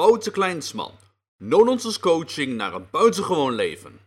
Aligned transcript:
Wouter 0.00 0.32
Kleinsman. 0.32 0.92
No-nonsense 1.36 2.00
coaching 2.00 2.56
naar 2.56 2.74
een 2.74 2.90
buitengewoon 2.90 3.54
leven. 3.54 4.00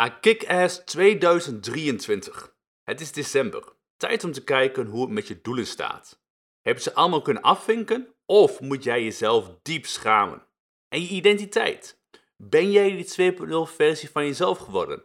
A 0.00 0.08
Kick-Ass 0.08 0.84
2023. 0.84 2.56
Het 2.82 3.00
is 3.00 3.12
december. 3.12 3.76
Tijd 3.96 4.24
om 4.24 4.32
te 4.32 4.44
kijken 4.44 4.86
hoe 4.86 5.00
het 5.00 5.10
met 5.10 5.28
je 5.28 5.40
doelen 5.40 5.66
staat. 5.66 6.22
Heb 6.60 6.76
je 6.76 6.82
ze 6.82 6.94
allemaal 6.94 7.22
kunnen 7.22 7.42
afvinken 7.42 8.14
of 8.26 8.60
moet 8.60 8.84
jij 8.84 9.02
jezelf 9.02 9.50
diep 9.62 9.86
schamen? 9.86 10.46
En 10.88 11.00
je 11.00 11.08
identiteit. 11.08 12.00
Ben 12.36 12.70
jij 12.70 12.90
die 13.16 13.32
2.0 13.32 13.74
versie 13.74 14.10
van 14.10 14.24
jezelf 14.24 14.58
geworden? 14.58 15.04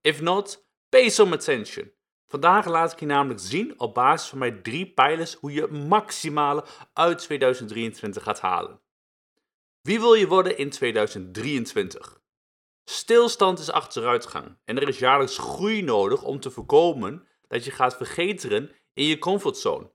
If 0.00 0.20
not, 0.20 0.68
pay 0.88 1.08
some 1.08 1.34
attention. 1.34 1.92
Vandaag 2.26 2.66
laat 2.66 2.92
ik 2.92 3.00
je 3.00 3.06
namelijk 3.06 3.40
zien 3.40 3.80
op 3.80 3.94
basis 3.94 4.28
van 4.28 4.38
mijn 4.38 4.62
drie 4.62 4.92
pijlers 4.92 5.34
hoe 5.34 5.52
je 5.52 5.60
het 5.62 5.88
maximale 5.88 6.64
uit 6.92 7.18
2023 7.18 8.22
gaat 8.22 8.40
halen. 8.40 8.80
Wie 9.82 10.00
wil 10.00 10.14
je 10.14 10.26
worden 10.26 10.58
in 10.58 10.70
2023? 10.70 12.20
Stilstand 12.84 13.58
is 13.58 13.70
achteruitgang 13.70 14.58
en 14.64 14.76
er 14.76 14.88
is 14.88 14.98
jaarlijks 14.98 15.38
groei 15.38 15.82
nodig 15.82 16.22
om 16.22 16.40
te 16.40 16.50
voorkomen 16.50 17.28
dat 17.48 17.64
je 17.64 17.70
gaat 17.70 17.96
vergeteren 17.96 18.70
in 18.92 19.04
je 19.04 19.18
comfortzone. 19.18 19.92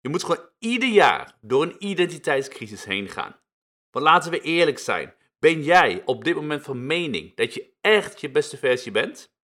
Je 0.00 0.08
moet 0.08 0.24
gewoon 0.24 0.48
ieder 0.58 0.88
jaar 0.88 1.38
door 1.40 1.62
een 1.62 1.76
identiteitscrisis 1.78 2.84
heen 2.84 3.08
gaan. 3.08 3.40
Want 3.90 4.04
laten 4.04 4.30
we 4.30 4.40
eerlijk 4.40 4.78
zijn, 4.78 5.14
ben 5.38 5.62
jij 5.62 6.02
op 6.04 6.24
dit 6.24 6.34
moment 6.34 6.62
van 6.62 6.86
mening 6.86 7.36
dat 7.36 7.54
je 7.54 7.72
echt 7.80 8.20
je 8.20 8.30
beste 8.30 8.56
versie 8.56 8.92
bent? 8.92 9.34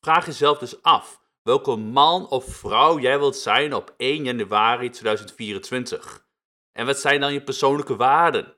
Vraag 0.00 0.26
jezelf 0.26 0.58
dus 0.58 0.82
af 0.82 1.20
welke 1.42 1.76
man 1.76 2.28
of 2.28 2.44
vrouw 2.44 2.98
jij 2.98 3.18
wilt 3.18 3.36
zijn 3.36 3.74
op 3.74 3.94
1 3.96 4.24
januari 4.24 4.90
2024. 4.90 6.26
En 6.72 6.86
wat 6.86 6.98
zijn 6.98 7.20
dan 7.20 7.32
je 7.32 7.42
persoonlijke 7.42 7.96
waarden? 7.96 8.56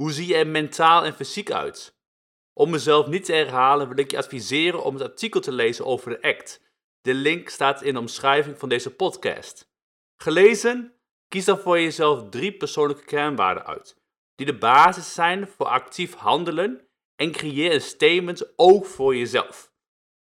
Hoe 0.00 0.12
zie 0.12 0.26
je 0.26 0.34
er 0.34 0.46
mentaal 0.46 1.04
en 1.04 1.14
fysiek 1.14 1.50
uit? 1.50 1.98
Om 2.52 2.70
mezelf 2.70 3.06
niet 3.06 3.24
te 3.24 3.32
herhalen 3.32 3.88
wil 3.88 3.98
ik 3.98 4.10
je 4.10 4.16
adviseren 4.16 4.84
om 4.84 4.94
het 4.94 5.02
artikel 5.02 5.40
te 5.40 5.52
lezen 5.52 5.86
over 5.86 6.10
de 6.10 6.22
ACT. 6.22 6.60
De 7.00 7.14
link 7.14 7.48
staat 7.48 7.82
in 7.82 7.92
de 7.92 8.00
omschrijving 8.00 8.58
van 8.58 8.68
deze 8.68 8.94
podcast. 8.94 9.70
Gelezen? 10.16 10.94
Kies 11.28 11.44
dan 11.44 11.58
voor 11.58 11.80
jezelf 11.80 12.28
drie 12.28 12.52
persoonlijke 12.52 13.04
kernwaarden 13.04 13.66
uit, 13.66 13.96
die 14.34 14.46
de 14.46 14.58
basis 14.58 15.14
zijn 15.14 15.48
voor 15.48 15.66
actief 15.66 16.14
handelen 16.14 16.88
en 17.16 17.32
creëer 17.32 17.72
een 17.72 17.80
statement 17.80 18.52
ook 18.56 18.86
voor 18.86 19.16
jezelf. 19.16 19.72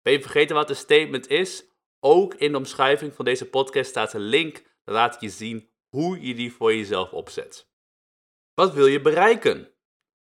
Ben 0.02 0.12
je 0.12 0.20
vergeten 0.20 0.56
wat 0.56 0.70
een 0.70 0.76
statement 0.76 1.28
is? 1.28 1.64
Ook 2.00 2.34
in 2.34 2.52
de 2.52 2.58
omschrijving 2.58 3.14
van 3.14 3.24
deze 3.24 3.48
podcast 3.48 3.90
staat 3.90 4.12
een 4.12 4.20
link, 4.20 4.54
dat 4.84 4.94
laat 4.94 5.20
je 5.20 5.28
zien 5.28 5.70
hoe 5.88 6.26
je 6.26 6.34
die 6.34 6.52
voor 6.52 6.74
jezelf 6.74 7.12
opzet. 7.12 7.67
Wat 8.58 8.74
wil 8.74 8.86
je 8.86 9.00
bereiken? 9.00 9.74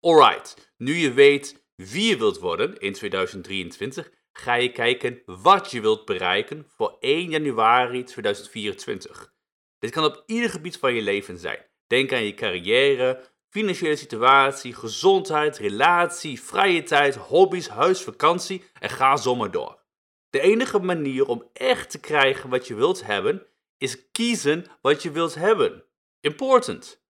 Alright, 0.01 0.75
nu 0.77 0.95
je 0.95 1.13
weet 1.13 1.65
wie 1.75 2.09
je 2.09 2.17
wilt 2.17 2.39
worden 2.39 2.79
in 2.79 2.93
2023, 2.93 4.11
ga 4.33 4.55
je 4.55 4.73
kijken 4.73 5.23
wat 5.27 5.71
je 5.71 5.81
wilt 5.81 6.05
bereiken 6.05 6.67
voor 6.69 6.97
1 7.01 7.31
januari 7.31 8.05
2024. 8.05 9.35
Dit 9.79 9.91
kan 9.91 10.05
op 10.05 10.23
ieder 10.27 10.51
gebied 10.51 10.77
van 10.77 10.95
je 10.95 11.03
leven 11.03 11.39
zijn. 11.39 11.67
Denk 11.87 12.13
aan 12.13 12.25
je 12.25 12.35
carrière, 12.35 13.25
financiële 13.49 13.97
situatie, 13.97 14.75
gezondheid, 14.75 15.59
relatie, 15.59 16.43
vrije 16.43 16.83
tijd, 16.83 17.15
hobby's, 17.15 17.69
huis, 17.69 18.03
vakantie 18.03 18.65
en 18.79 18.91
ga 18.91 19.17
zo 19.17 19.35
maar 19.37 19.51
door. 19.51 19.83
De 20.31 20.41
enige 20.41 20.79
manier 20.79 21.27
om 21.27 21.49
echt 21.53 21.91
te 21.91 22.01
krijgen 22.01 22.51
wat 22.51 22.67
je 22.67 22.75
wilt 22.75 23.07
hebben, 23.07 23.47
is 23.79 24.11
kiezen 24.11 24.65
wat 24.81 25.03
je 25.03 25.11
wilt 25.11 25.35
hebben. 25.35 25.85
Important. 26.21 27.02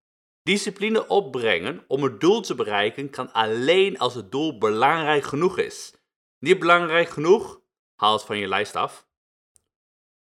Discipline 0.42 1.06
opbrengen 1.06 1.84
om 1.86 2.02
het 2.02 2.20
doel 2.20 2.40
te 2.40 2.54
bereiken 2.54 3.10
kan 3.10 3.32
alleen 3.32 3.98
als 3.98 4.14
het 4.14 4.30
doel 4.30 4.58
belangrijk 4.58 5.24
genoeg 5.24 5.58
is. 5.58 5.94
Niet 6.38 6.58
belangrijk 6.58 7.08
genoeg? 7.08 7.60
Haal 7.94 8.12
het 8.12 8.22
van 8.22 8.38
je 8.38 8.48
lijst 8.48 8.76
af. 8.76 9.06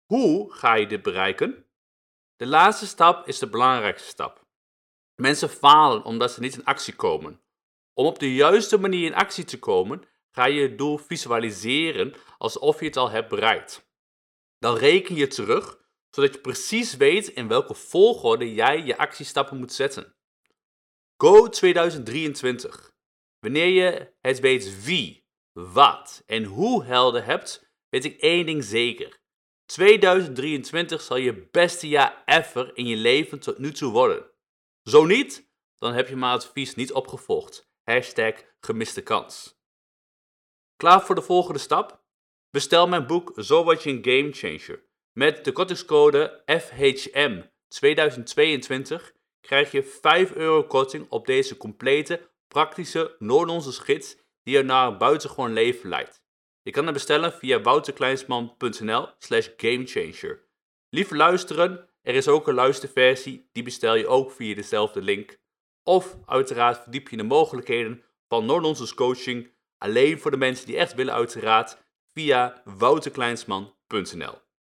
Hoe 0.06 0.54
ga 0.54 0.74
je 0.74 0.88
dit 0.88 1.02
bereiken? 1.02 1.66
De 2.36 2.48
laatste 2.48 2.88
stap 2.88 3.28
is 3.28 3.40
de 3.40 3.50
belangrijkste 3.50 4.08
stap. 4.08 4.46
Mensen 5.16 5.50
falen 5.50 6.04
omdat 6.04 6.32
ze 6.32 6.40
niet 6.40 6.56
in 6.56 6.66
actie 6.66 6.96
komen. 6.96 7.42
Om 7.94 8.06
op 8.06 8.20
de 8.20 8.34
juiste 8.34 8.78
manier 8.78 9.06
in 9.06 9.16
actie 9.16 9.44
te 9.44 9.60
komen, 9.60 10.04
ga 10.32 10.46
je 10.46 10.62
het 10.62 10.78
doel 10.78 10.98
visualiseren 10.98 12.14
alsof 12.38 12.80
je 12.80 12.86
het 12.86 12.98
al 12.98 13.10
hebt 13.10 13.30
bereikt. 13.30 13.90
Dan 14.60 14.76
reken 14.76 15.16
je 15.16 15.28
terug 15.28 15.81
zodat 16.12 16.34
je 16.34 16.42
precies 16.42 16.96
weet 16.96 17.28
in 17.28 17.48
welke 17.48 17.74
volgorde 17.74 18.54
jij 18.54 18.84
je 18.84 18.98
actiestappen 18.98 19.58
moet 19.58 19.74
zetten. 19.74 20.16
Go 21.18 21.48
2023. 21.48 22.92
Wanneer 23.40 23.68
je 23.68 24.14
het 24.20 24.40
weet 24.40 24.84
wie, 24.84 25.26
wat 25.52 26.24
en 26.26 26.44
hoe 26.44 26.84
helder 26.84 27.26
hebt, 27.26 27.72
weet 27.90 28.06
ik 28.06 28.20
één 28.20 28.46
ding 28.46 28.64
zeker. 28.64 29.20
2023 29.66 31.02
zal 31.02 31.18
je 31.18 31.48
beste 31.52 31.88
jaar 31.88 32.24
ever 32.26 32.78
in 32.78 32.86
je 32.88 32.96
leven 32.96 33.40
tot 33.40 33.58
nu 33.58 33.72
toe 33.72 33.92
worden. 33.92 34.32
Zo 34.84 35.06
niet, 35.06 35.50
dan 35.78 35.94
heb 35.94 36.08
je 36.08 36.16
mijn 36.16 36.34
advies 36.34 36.76
niet 36.76 36.94
opgevolgd. 36.94 37.70
Hashtag 37.84 38.34
gemiste 38.60 39.02
kans. 39.02 39.60
Klaar 40.76 41.02
voor 41.02 41.16
de 41.16 41.22
volgende 41.22 41.60
stap? 41.60 42.04
Bestel 42.50 42.88
mijn 42.88 43.08
boek 43.08 43.34
Zo 43.36 43.64
word 43.64 43.84
je 43.84 43.90
een 43.90 44.04
gamechanger. 44.04 44.90
Met 45.14 45.46
de 45.46 45.52
kortingscode 45.52 46.44
FHM 46.46 47.42
2022 47.68 49.14
krijg 49.42 49.72
je 49.72 49.84
5 49.84 50.32
euro 50.32 50.64
korting 50.64 51.06
op 51.10 51.26
deze 51.26 51.58
complete, 51.58 52.30
praktische, 52.48 53.16
Noord-Onze 53.20 53.82
gids 53.82 54.18
die 54.44 54.58
je 54.58 54.64
naar 54.64 54.88
een 54.88 54.98
buitengewoon 54.98 55.54
leven 55.54 55.90
leidt. 55.90 56.24
Je 56.62 56.72
kan 56.72 56.84
hem 56.84 56.94
bestellen 56.94 57.34
via 57.34 57.62
wouterkleinsman.nl 57.62 59.10
slash 59.18 59.48
gamechanger. 59.58 60.48
Lieve 60.90 61.16
luisteren, 61.16 61.90
er 62.02 62.16
is 62.16 62.28
ook 62.28 62.48
een 62.48 62.54
luisterversie, 62.54 63.50
die 63.52 63.64
bestel 63.64 63.96
je 63.96 64.08
ook 64.08 64.32
via 64.32 64.56
dezelfde 64.56 65.02
link. 65.02 65.38
Of 65.84 66.18
uiteraard 66.26 66.82
verdiep 66.82 67.10
je 67.10 67.18
de 67.18 67.24
mogelijkheden 67.24 68.04
van 68.28 68.46
Noord-Onze 68.46 68.96
coaching 68.96 69.52
alleen 69.78 70.20
voor 70.20 70.32
de 70.32 70.38
mensen 70.38 70.66
die 70.66 70.78
echt 70.78 70.94
willen 70.94 71.14
uiteraard 71.14 71.78
via 72.14 72.62
wouterkleinsman.nl 72.66 74.50